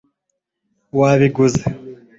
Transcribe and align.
wabiguze 0.99 1.63